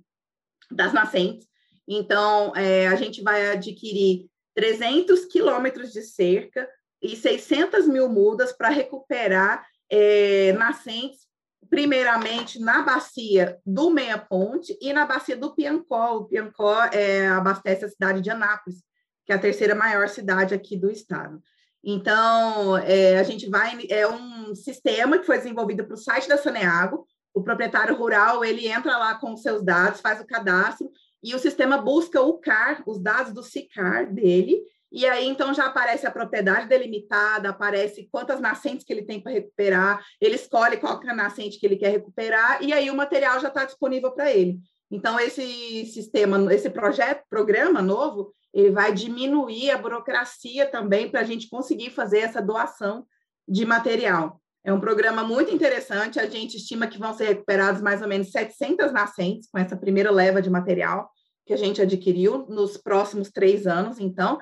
das 0.72 0.94
nascentes. 0.94 1.48
Então, 1.88 2.56
é, 2.56 2.88
a 2.88 2.96
gente 2.96 3.22
vai 3.22 3.52
adquirir 3.52 4.30
300 4.56 5.26
quilômetros 5.26 5.92
de 5.92 6.04
cerca 6.04 6.70
e 7.02 7.16
600 7.16 7.88
mil 7.88 8.10
mudas 8.10 8.52
para 8.52 8.70
recuperar 8.70 9.66
é, 9.90 10.54
nascentes, 10.54 11.28
primeiramente 11.70 12.60
na 12.60 12.82
bacia 12.82 13.58
do 13.66 13.90
Meia 13.90 14.18
Ponte 14.18 14.78
e 14.82 14.92
na 14.92 15.06
bacia 15.06 15.38
do 15.38 15.54
Piancó. 15.54 16.18
O 16.18 16.26
Piancó 16.26 16.84
é, 16.86 17.28
abastece 17.28 17.86
a 17.86 17.90
cidade 17.90 18.22
de 18.22 18.30
Anápolis, 18.30 18.82
que 19.26 19.32
é 19.32 19.36
a 19.36 19.40
terceira 19.40 19.76
maior 19.76 20.10
cidade 20.10 20.54
aqui 20.54 20.76
do 20.76 20.90
estado. 20.90 21.42
Então, 21.84 22.78
é, 22.78 23.20
a 23.20 23.24
gente 23.24 23.50
vai, 23.50 23.86
é 23.90 24.08
um 24.08 24.54
sistema 24.54 25.18
que 25.18 25.26
foi 25.26 25.38
desenvolvido 25.38 25.86
para 25.86 25.94
o 25.94 25.98
site 25.98 26.28
da 26.28 26.38
Saneago, 26.38 27.06
o 27.34 27.42
proprietário 27.42 27.96
rural, 27.96 28.44
ele 28.44 28.68
entra 28.68 28.98
lá 28.98 29.16
com 29.16 29.38
seus 29.38 29.64
dados, 29.64 30.02
faz 30.02 30.20
o 30.20 30.26
cadastro, 30.26 30.92
e 31.24 31.36
o 31.36 31.40
sistema 31.40 31.78
busca 31.78 32.22
o 32.22 32.38
CAR, 32.38 32.84
os 32.86 33.00
dados 33.00 33.34
do 33.34 33.44
SICAR 33.44 34.12
dele, 34.12 34.62
e 34.92 35.06
aí 35.06 35.28
então 35.28 35.54
já 35.54 35.66
aparece 35.66 36.06
a 36.08 36.12
propriedade 36.12 36.68
delimitada, 36.68 37.50
aparece 37.50 38.08
quantas 38.12 38.40
nascentes 38.40 38.86
que 38.86 38.92
ele 38.92 39.04
tem 39.04 39.22
para 39.22 39.32
recuperar, 39.32 40.04
ele 40.20 40.36
escolhe 40.36 40.78
qual 40.78 41.00
é 41.04 41.10
a 41.10 41.16
nascente 41.16 41.60
que 41.60 41.66
ele 41.66 41.78
quer 41.78 41.90
recuperar, 41.90 42.64
e 42.64 42.74
aí 42.74 42.90
o 42.90 42.96
material 42.96 43.40
já 43.40 43.50
está 43.50 43.66
disponível 43.66 44.12
para 44.12 44.32
ele. 44.32 44.60
Então, 44.92 45.20
esse 45.20 45.86
sistema, 45.86 46.52
esse 46.54 46.70
projeto, 46.70 47.24
programa 47.30 47.82
novo, 47.82 48.34
ele 48.52 48.72
vai 48.72 48.92
diminuir 48.92 49.70
a 49.70 49.78
burocracia 49.78 50.66
também 50.66 51.10
para 51.10 51.20
a 51.20 51.24
gente 51.24 51.48
conseguir 51.48 51.92
fazer 51.92 52.20
essa 52.20 52.42
doação 52.42 53.06
de 53.48 53.66
material. 53.66 54.42
É 54.64 54.74
um 54.74 54.80
programa 54.80 55.24
muito 55.24 55.54
interessante, 55.54 56.20
a 56.20 56.28
gente 56.28 56.58
estima 56.58 56.88
que 56.88 56.98
vão 56.98 57.14
ser 57.14 57.26
recuperados 57.26 57.82
mais 57.82 58.02
ou 58.02 58.08
menos 58.08 58.32
700 58.32 58.92
nascentes 58.92 59.48
com 59.50 59.60
essa 59.60 59.78
primeira 59.78 60.12
leva 60.12 60.42
de 60.42 60.50
material 60.50 61.10
que 61.46 61.54
a 61.54 61.58
gente 61.58 61.82
adquiriu 61.82 62.46
nos 62.48 62.78
próximos 62.78 63.32
três 63.32 63.66
anos, 63.66 64.00
então, 64.00 64.38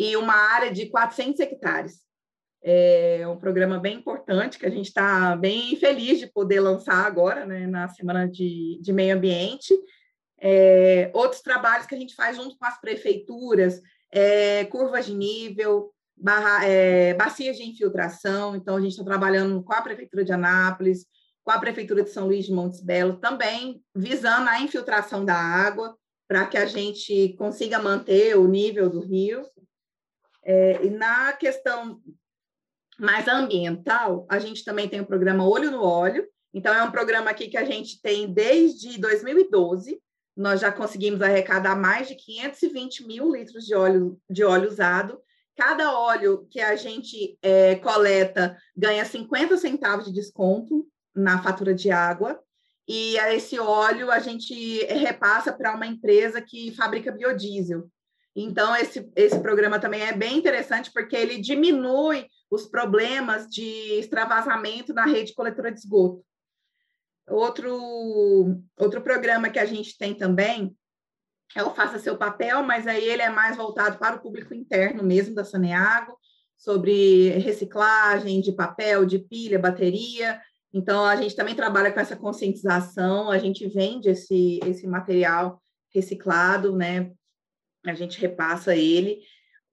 e 0.00 0.16
uma 0.16 0.32
área 0.32 0.72
de 0.72 0.86
400 0.86 1.38
hectares. 1.40 2.00
É 2.62 3.28
um 3.28 3.36
programa 3.36 3.78
bem 3.78 3.98
importante 3.98 4.58
que 4.58 4.64
a 4.64 4.70
gente 4.70 4.86
está 4.86 5.36
bem 5.36 5.76
feliz 5.76 6.18
de 6.18 6.26
poder 6.26 6.60
lançar 6.60 7.06
agora, 7.06 7.44
né, 7.44 7.66
na 7.66 7.86
Semana 7.88 8.26
de, 8.26 8.78
de 8.80 8.92
Meio 8.94 9.14
Ambiente, 9.14 9.74
é, 10.40 11.10
outros 11.12 11.42
trabalhos 11.42 11.86
que 11.86 11.94
a 11.94 11.98
gente 11.98 12.14
faz 12.14 12.34
junto 12.36 12.56
com 12.56 12.64
as 12.64 12.80
prefeituras, 12.80 13.82
é, 14.10 14.64
curvas 14.64 15.04
de 15.04 15.14
nível, 15.14 15.90
barra, 16.16 16.64
é, 16.64 17.12
bacias 17.12 17.58
de 17.58 17.64
infiltração. 17.64 18.56
Então, 18.56 18.76
a 18.76 18.80
gente 18.80 18.92
está 18.92 19.04
trabalhando 19.04 19.62
com 19.62 19.74
a 19.74 19.82
Prefeitura 19.82 20.24
de 20.24 20.32
Anápolis, 20.32 21.04
com 21.44 21.50
a 21.50 21.58
Prefeitura 21.58 22.02
de 22.02 22.10
São 22.10 22.26
Luís 22.26 22.46
de 22.46 22.52
Montes 22.52 22.80
Belo, 22.80 23.18
também 23.18 23.82
visando 23.94 24.48
a 24.48 24.62
infiltração 24.62 25.26
da 25.26 25.36
água, 25.36 25.94
para 26.26 26.46
que 26.46 26.56
a 26.56 26.64
gente 26.64 27.34
consiga 27.36 27.78
manter 27.78 28.38
o 28.38 28.48
nível 28.48 28.88
do 28.88 29.00
rio. 29.00 29.42
É, 30.44 30.84
e 30.84 30.90
na 30.90 31.32
questão 31.32 32.00
mais 32.98 33.26
ambiental, 33.28 34.26
a 34.28 34.38
gente 34.38 34.64
também 34.64 34.88
tem 34.88 35.00
o 35.00 35.06
programa 35.06 35.48
Olho 35.48 35.70
no 35.70 35.82
Óleo. 35.82 36.26
Então, 36.52 36.74
é 36.74 36.82
um 36.82 36.90
programa 36.90 37.30
aqui 37.30 37.48
que 37.48 37.56
a 37.56 37.64
gente 37.64 38.00
tem 38.02 38.32
desde 38.32 38.98
2012, 38.98 40.00
nós 40.36 40.60
já 40.60 40.72
conseguimos 40.72 41.20
arrecadar 41.22 41.76
mais 41.76 42.08
de 42.08 42.14
520 42.14 43.06
mil 43.06 43.30
litros 43.30 43.64
de 43.64 43.74
óleo, 43.74 44.18
de 44.28 44.42
óleo 44.42 44.68
usado. 44.68 45.20
Cada 45.56 45.98
óleo 45.98 46.46
que 46.50 46.60
a 46.60 46.74
gente 46.76 47.38
é, 47.42 47.76
coleta 47.76 48.56
ganha 48.76 49.04
50 49.04 49.56
centavos 49.58 50.06
de 50.06 50.12
desconto 50.12 50.86
na 51.14 51.42
fatura 51.42 51.74
de 51.74 51.90
água, 51.90 52.40
e 52.88 53.16
esse 53.34 53.58
óleo 53.58 54.10
a 54.10 54.18
gente 54.18 54.84
repassa 54.86 55.52
para 55.52 55.74
uma 55.74 55.86
empresa 55.86 56.40
que 56.40 56.74
fabrica 56.74 57.12
biodiesel. 57.12 57.88
Então, 58.34 58.74
esse, 58.76 59.10
esse 59.16 59.38
programa 59.40 59.78
também 59.78 60.02
é 60.02 60.12
bem 60.12 60.38
interessante, 60.38 60.90
porque 60.92 61.16
ele 61.16 61.40
diminui 61.40 62.26
os 62.50 62.66
problemas 62.66 63.46
de 63.48 63.98
extravasamento 63.98 64.92
na 64.92 65.04
rede 65.04 65.34
coletora 65.34 65.72
de 65.72 65.78
esgoto. 65.78 66.24
Outro, 67.28 68.60
outro 68.76 69.00
programa 69.02 69.50
que 69.50 69.58
a 69.58 69.64
gente 69.64 69.96
tem 69.96 70.14
também 70.14 70.76
é 71.56 71.62
o 71.62 71.74
Faça 71.74 71.98
Seu 71.98 72.16
Papel, 72.16 72.62
mas 72.62 72.86
aí 72.86 73.04
ele 73.04 73.22
é 73.22 73.30
mais 73.30 73.56
voltado 73.56 73.98
para 73.98 74.16
o 74.16 74.20
público 74.20 74.54
interno 74.54 75.02
mesmo 75.02 75.34
da 75.34 75.44
Saneago, 75.44 76.16
sobre 76.56 77.30
reciclagem 77.38 78.40
de 78.40 78.52
papel, 78.52 79.04
de 79.04 79.18
pilha, 79.18 79.58
bateria. 79.58 80.40
Então, 80.72 81.04
a 81.04 81.16
gente 81.16 81.34
também 81.34 81.54
trabalha 81.54 81.90
com 81.90 81.98
essa 81.98 82.16
conscientização, 82.16 83.30
a 83.30 83.38
gente 83.38 83.66
vende 83.66 84.08
esse, 84.10 84.60
esse 84.64 84.86
material 84.86 85.60
reciclado, 85.92 86.76
né? 86.76 87.10
A 87.86 87.94
gente 87.94 88.20
repassa 88.20 88.74
ele. 88.74 89.20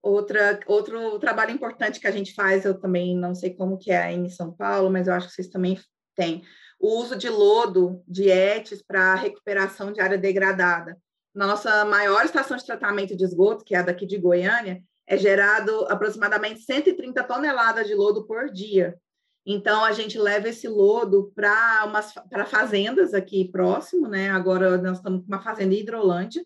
Outra, 0.01 0.59
outro 0.67 1.19
trabalho 1.19 1.51
importante 1.51 1.99
que 1.99 2.07
a 2.07 2.11
gente 2.11 2.33
faz, 2.33 2.63
eu 2.63 2.79
também 2.79 3.15
não 3.17 3.35
sei 3.35 3.53
como 3.53 3.77
que 3.77 3.91
é 3.91 4.11
em 4.11 4.29
São 4.29 4.51
Paulo, 4.51 4.89
mas 4.89 5.07
eu 5.07 5.13
acho 5.13 5.27
que 5.27 5.33
vocês 5.33 5.49
também 5.49 5.77
têm, 6.15 6.43
o 6.79 6.99
uso 6.99 7.15
de 7.15 7.29
lodo, 7.29 8.03
de 8.07 8.29
ETs 8.29 8.81
para 8.81 9.15
recuperação 9.15 9.91
de 9.91 9.99
área 9.99 10.17
degradada. 10.17 10.97
Nossa 11.33 11.83
maior 11.85 12.23
estação 12.23 12.55
de 12.55 12.65
tratamento 12.65 13.15
de 13.15 13.23
esgoto, 13.23 13.65
que 13.65 13.75
é 13.75 13.79
a 13.79 13.83
daqui 13.83 14.05
de 14.05 14.17
Goiânia, 14.17 14.81
é 15.05 15.17
gerado 15.17 15.85
aproximadamente 15.89 16.61
130 16.61 17.23
toneladas 17.23 17.87
de 17.87 17.93
lodo 17.93 18.25
por 18.25 18.49
dia. 18.51 18.97
Então, 19.45 19.83
a 19.83 19.91
gente 19.91 20.19
leva 20.19 20.49
esse 20.49 20.67
lodo 20.67 21.31
para 21.33 22.45
fazendas 22.47 23.13
aqui 23.13 23.49
próximo, 23.49 24.07
né? 24.07 24.29
Agora 24.29 24.77
nós 24.77 24.97
estamos 24.97 25.21
com 25.21 25.27
uma 25.27 25.41
fazenda 25.41 25.73
Hidrolândia, 25.73 26.45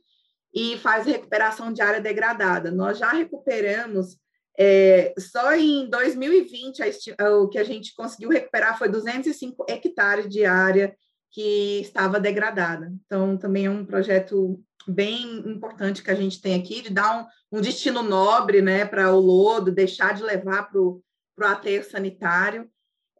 e 0.53 0.77
faz 0.77 1.05
recuperação 1.05 1.72
de 1.72 1.81
área 1.81 2.01
degradada. 2.01 2.72
Nós 2.72 2.98
já 2.98 3.12
recuperamos, 3.12 4.17
é, 4.58 5.13
só 5.17 5.55
em 5.55 5.89
2020, 5.89 6.81
a, 7.17 7.29
o 7.38 7.48
que 7.48 7.58
a 7.58 7.63
gente 7.63 7.93
conseguiu 7.93 8.29
recuperar 8.29 8.77
foi 8.77 8.89
205 8.89 9.65
hectares 9.70 10.27
de 10.27 10.46
área 10.46 10.96
que 11.31 11.79
estava 11.81 12.20
degradada. 12.20 12.91
Então, 13.05 13.38
também 13.38 13.65
é 13.65 13.70
um 13.70 13.86
projeto 13.86 14.62
bem 14.88 15.38
importante 15.48 16.03
que 16.03 16.12
a 16.12 16.15
gente 16.15 16.41
tem 16.41 16.60
aqui, 16.60 16.81
de 16.81 16.89
dar 16.89 17.22
um, 17.51 17.58
um 17.58 17.62
destino 17.62 18.03
nobre 18.03 18.62
né, 18.62 18.86
para 18.86 19.13
o 19.13 19.20
lodo, 19.20 19.72
deixar 19.72 20.13
de 20.13 20.24
levar 20.24 20.70
para 20.70 20.81
o 20.81 21.01
aterro 21.43 21.86
sanitário. 21.86 22.70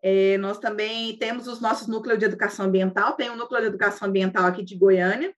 É, 0.04 0.38
nós 0.40 0.58
também 0.58 1.16
temos 1.18 1.48
os 1.48 1.62
nossos 1.62 1.88
núcleos 1.88 2.20
de 2.20 2.26
educação 2.26 2.66
ambiental, 2.66 3.14
tem 3.14 3.30
um 3.30 3.36
núcleo 3.36 3.62
de 3.62 3.68
educação 3.68 4.08
ambiental 4.08 4.46
aqui 4.46 4.64
de 4.64 4.76
Goiânia, 4.76 5.34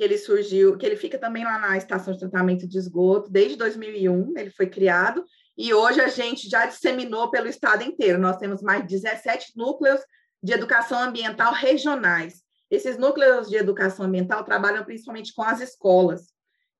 que 0.00 0.04
ele 0.04 0.16
surgiu, 0.16 0.78
que 0.78 0.86
ele 0.86 0.96
fica 0.96 1.18
também 1.18 1.44
lá 1.44 1.58
na 1.58 1.76
estação 1.76 2.14
de 2.14 2.20
tratamento 2.20 2.66
de 2.66 2.78
esgoto, 2.78 3.30
desde 3.30 3.54
2001, 3.58 4.32
ele 4.34 4.48
foi 4.48 4.66
criado, 4.66 5.22
e 5.58 5.74
hoje 5.74 6.00
a 6.00 6.08
gente 6.08 6.48
já 6.48 6.64
disseminou 6.64 7.30
pelo 7.30 7.48
estado 7.48 7.84
inteiro. 7.84 8.18
Nós 8.18 8.38
temos 8.38 8.62
mais 8.62 8.86
17 8.86 9.52
núcleos 9.58 10.00
de 10.42 10.54
educação 10.54 11.02
ambiental 11.02 11.52
regionais. 11.52 12.40
Esses 12.70 12.96
núcleos 12.96 13.50
de 13.50 13.56
educação 13.56 14.06
ambiental 14.06 14.42
trabalham 14.42 14.82
principalmente 14.84 15.34
com 15.34 15.42
as 15.42 15.60
escolas. 15.60 16.28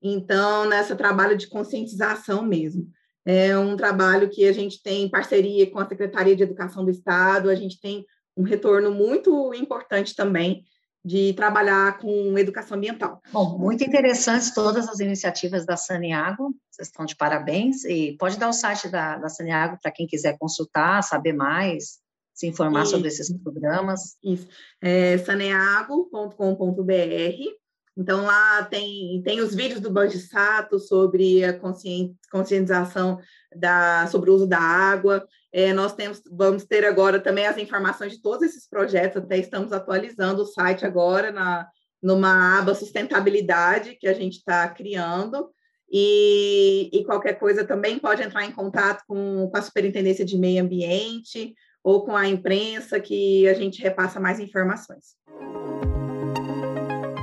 Então, 0.02 0.66
nessa 0.66 0.96
trabalho 0.96 1.36
de 1.36 1.46
conscientização 1.46 2.42
mesmo. 2.42 2.88
É 3.26 3.54
um 3.58 3.76
trabalho 3.76 4.30
que 4.30 4.46
a 4.46 4.52
gente 4.52 4.82
tem 4.82 5.10
parceria 5.10 5.70
com 5.70 5.78
a 5.78 5.86
Secretaria 5.86 6.34
de 6.34 6.42
Educação 6.42 6.86
do 6.86 6.90
Estado, 6.90 7.50
a 7.50 7.54
gente 7.54 7.78
tem 7.82 8.02
um 8.34 8.44
retorno 8.44 8.90
muito 8.90 9.52
importante 9.52 10.16
também 10.16 10.64
de 11.04 11.32
trabalhar 11.32 11.98
com 11.98 12.38
educação 12.38 12.76
ambiental. 12.76 13.20
Bom, 13.32 13.58
muito 13.58 13.82
interessantes 13.82 14.52
todas 14.52 14.88
as 14.88 15.00
iniciativas 15.00 15.64
da 15.64 15.76
Saniago, 15.76 16.54
vocês 16.70 16.88
estão 16.88 17.06
de 17.06 17.16
parabéns, 17.16 17.84
e 17.84 18.16
pode 18.18 18.38
dar 18.38 18.48
o 18.48 18.52
site 18.52 18.88
da, 18.88 19.16
da 19.16 19.28
Saniago 19.28 19.78
para 19.80 19.90
quem 19.90 20.06
quiser 20.06 20.36
consultar, 20.38 21.02
saber 21.02 21.32
mais, 21.32 21.98
se 22.34 22.46
informar 22.46 22.82
Isso. 22.82 22.92
sobre 22.92 23.08
esses 23.08 23.32
programas. 23.42 24.16
Isso, 24.22 24.46
é 24.80 25.16
saneago.com.br, 25.18 27.59
então 28.00 28.24
lá 28.24 28.64
tem, 28.64 29.20
tem 29.22 29.42
os 29.42 29.54
vídeos 29.54 29.78
do 29.78 29.90
Banji 29.90 30.18
Sato 30.18 30.78
sobre 30.78 31.44
a 31.44 31.52
conscientização 31.52 33.18
da, 33.54 34.06
sobre 34.06 34.30
o 34.30 34.34
uso 34.34 34.46
da 34.46 34.58
água, 34.58 35.28
é, 35.52 35.74
nós 35.74 35.92
temos, 35.92 36.22
vamos 36.32 36.64
ter 36.64 36.86
agora 36.86 37.20
também 37.20 37.46
as 37.46 37.58
informações 37.58 38.12
de 38.12 38.22
todos 38.22 38.42
esses 38.42 38.66
projetos, 38.66 39.22
até 39.22 39.36
estamos 39.36 39.70
atualizando 39.70 40.40
o 40.40 40.46
site 40.46 40.86
agora 40.86 41.30
na, 41.30 41.68
numa 42.02 42.58
aba 42.58 42.74
sustentabilidade 42.74 43.96
que 43.96 44.08
a 44.08 44.14
gente 44.14 44.38
está 44.38 44.66
criando. 44.70 45.50
E, 45.92 46.88
e, 46.92 47.04
qualquer 47.04 47.34
coisa 47.34 47.64
também 47.64 47.98
pode 47.98 48.22
entrar 48.22 48.44
em 48.44 48.52
contato 48.52 49.02
com, 49.08 49.48
com 49.50 49.56
a 49.56 49.62
Superintendência 49.62 50.24
de 50.24 50.38
Meio 50.38 50.62
Ambiente 50.62 51.52
ou 51.82 52.04
com 52.04 52.16
a 52.16 52.28
imprensa, 52.28 53.00
que 53.00 53.46
a 53.48 53.54
gente 53.54 53.82
repassa 53.82 54.20
mais 54.20 54.38
informações. 54.38 55.16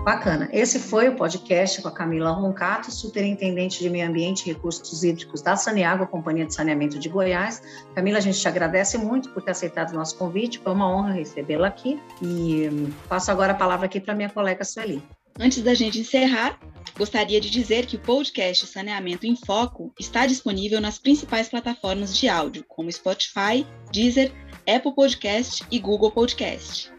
Bacana. 0.08 0.48
Esse 0.54 0.80
foi 0.80 1.10
o 1.10 1.18
podcast 1.18 1.82
com 1.82 1.90
a 1.90 1.92
Camila 1.92 2.32
Roncato, 2.32 2.90
superintendente 2.90 3.80
de 3.80 3.90
Meio 3.90 4.08
Ambiente 4.08 4.50
e 4.50 4.54
Recursos 4.54 5.04
Hídricos 5.04 5.42
da 5.42 5.58
Saneágua, 5.58 6.08
Companhia 6.08 6.46
de 6.46 6.54
Saneamento 6.54 6.98
de 6.98 7.10
Goiás. 7.10 7.62
Camila, 7.94 8.20
a 8.20 8.22
gente 8.22 8.40
te 8.40 8.48
agradece 8.48 8.98
muito 8.98 9.30
por 9.32 9.44
ter 9.44 9.52
aceitado 9.52 9.92
o 9.92 9.96
nosso 9.96 10.18
convite, 10.18 10.60
foi 10.60 10.72
uma 10.72 10.90
honra 10.90 11.12
recebê-la 11.12 11.68
aqui. 11.68 12.02
E 12.22 12.70
hum, 12.70 12.90
passo 13.10 13.32
agora 13.32 13.52
a 13.52 13.56
palavra 13.56 13.88
aqui 13.88 14.00
para 14.00 14.16
minha 14.16 14.30
colega 14.30 14.64
Sueli. 14.64 15.04
Antes 15.38 15.62
da 15.62 15.74
gente 15.74 16.00
encerrar, 16.00 16.58
gostaria 16.98 17.42
de 17.42 17.50
dizer 17.50 17.86
que 17.86 17.98
o 17.98 18.00
podcast 18.00 18.66
Saneamento 18.66 19.28
em 19.28 19.36
Foco 19.36 19.92
está 20.00 20.26
disponível 20.26 20.80
nas 20.80 20.98
principais 20.98 21.50
plataformas 21.50 22.16
de 22.16 22.30
áudio, 22.30 22.64
como 22.70 22.90
Spotify, 22.90 23.68
Deezer, 23.92 24.32
Apple 24.66 24.96
Podcast 24.96 25.66
e 25.70 25.78
Google 25.78 26.12
Podcast. 26.12 26.96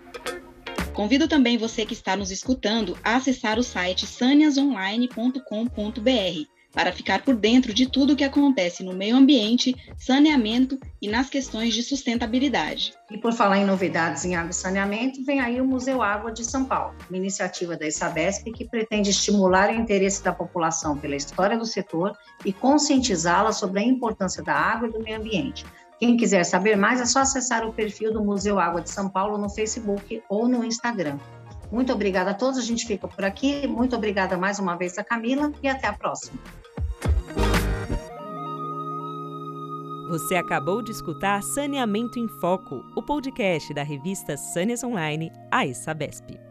Convido 0.99 1.29
também 1.29 1.57
você 1.57 1.87
que 1.87 1.93
está 1.93 2.17
nos 2.17 2.33
escutando 2.33 2.99
a 3.05 3.15
acessar 3.15 3.57
o 3.57 3.63
site 3.63 4.05
saniasonline.com.br 4.05 5.41
para 6.73 6.91
ficar 6.91 7.23
por 7.23 7.37
dentro 7.37 7.73
de 7.73 7.89
tudo 7.89 8.15
o 8.15 8.17
que 8.17 8.25
acontece 8.25 8.83
no 8.83 8.93
meio 8.93 9.15
ambiente, 9.15 9.77
saneamento 9.97 10.77
e 11.01 11.07
nas 11.07 11.31
questões 11.31 11.73
de 11.73 11.85
sustentabilidade. 11.85 12.95
E 13.13 13.17
por 13.17 13.33
falar 13.33 13.59
em 13.59 13.65
novidades 13.65 14.25
em 14.25 14.35
água 14.35 14.51
e 14.51 14.55
saneamento, 14.55 15.25
vem 15.25 15.39
aí 15.39 15.61
o 15.61 15.65
Museu 15.65 16.03
Água 16.03 16.33
de 16.33 16.45
São 16.45 16.65
Paulo, 16.65 16.97
uma 17.09 17.17
iniciativa 17.17 17.77
da 17.77 17.87
Isabesp 17.87 18.51
que 18.51 18.65
pretende 18.65 19.11
estimular 19.11 19.71
o 19.71 19.77
interesse 19.77 20.25
da 20.25 20.33
população 20.33 20.99
pela 20.99 21.15
história 21.15 21.57
do 21.57 21.65
setor 21.65 22.13
e 22.45 22.53
conscientizá-la 22.53 23.53
sobre 23.53 23.79
a 23.79 23.85
importância 23.85 24.43
da 24.43 24.55
água 24.55 24.89
e 24.89 24.93
do 24.93 25.01
meio 25.01 25.19
ambiente, 25.21 25.65
quem 25.99 26.17
quiser 26.17 26.45
saber 26.45 26.77
mais 26.77 27.01
é 27.01 27.05
só 27.05 27.21
acessar 27.21 27.67
o 27.67 27.73
perfil 27.73 28.13
do 28.13 28.23
Museu 28.23 28.59
Água 28.59 28.81
de 28.81 28.91
São 28.91 29.09
Paulo 29.09 29.37
no 29.37 29.51
Facebook 29.51 30.23
ou 30.29 30.49
no 30.49 30.65
Instagram. 30.65 31.19
Muito 31.71 31.93
obrigada 31.93 32.31
a 32.31 32.35
todos, 32.35 32.59
a 32.59 32.63
gente 32.63 32.87
fica 32.87 33.07
por 33.07 33.25
aqui. 33.25 33.67
Muito 33.67 33.95
obrigada 33.97 34.39
mais 34.39 34.59
uma 34.59 34.77
vez 34.77 34.97
a 34.97 35.05
Camila 35.05 35.53
e 35.63 35.69
até 35.69 35.87
a 35.87 35.93
próxima. 35.93 36.39
Você 40.09 40.37
acabou 40.37 40.81
de 40.81 40.91
escutar 40.91 41.43
Saneamento 41.43 42.19
em 42.19 42.27
Foco, 42.41 42.83
o 42.97 43.03
podcast 43.03 43.75
da 43.75 43.83
revista 43.83 44.39
Sâneas 44.39 44.83
Online, 44.83 45.31
a 45.51 45.71
Sabesp. 45.75 46.48